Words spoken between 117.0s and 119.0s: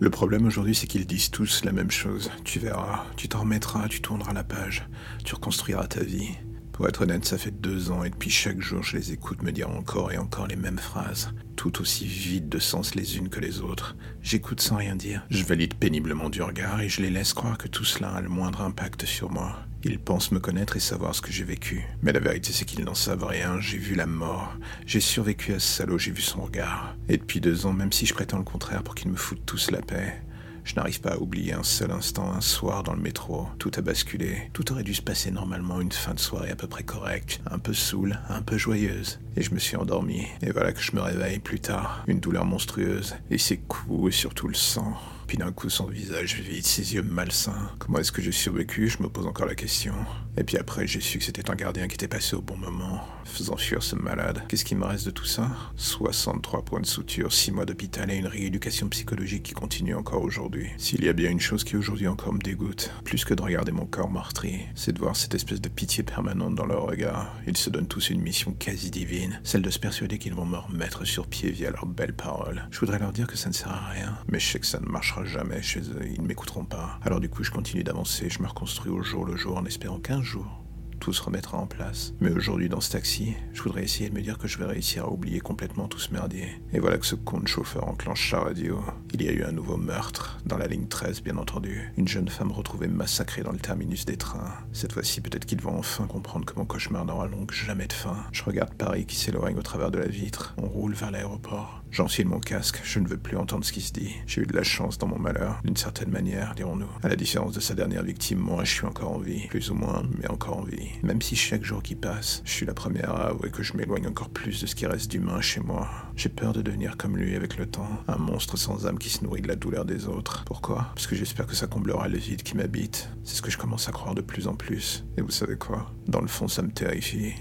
lui avec le temps, un monstre sans âme